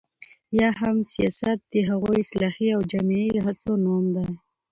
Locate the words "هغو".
1.89-2.11